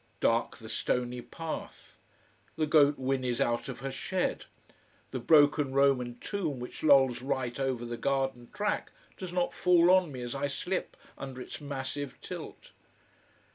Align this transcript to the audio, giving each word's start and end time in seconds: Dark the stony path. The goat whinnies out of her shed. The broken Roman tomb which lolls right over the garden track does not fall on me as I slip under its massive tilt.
Dark 0.19 0.57
the 0.57 0.67
stony 0.67 1.21
path. 1.21 1.99
The 2.55 2.65
goat 2.65 2.97
whinnies 2.97 3.39
out 3.39 3.69
of 3.69 3.81
her 3.81 3.91
shed. 3.91 4.45
The 5.11 5.19
broken 5.19 5.73
Roman 5.73 6.17
tomb 6.19 6.59
which 6.59 6.81
lolls 6.81 7.21
right 7.21 7.59
over 7.59 7.85
the 7.85 7.97
garden 7.97 8.49
track 8.51 8.91
does 9.15 9.31
not 9.31 9.53
fall 9.53 9.91
on 9.91 10.11
me 10.11 10.23
as 10.23 10.33
I 10.33 10.47
slip 10.47 10.97
under 11.19 11.39
its 11.39 11.61
massive 11.61 12.19
tilt. 12.21 12.71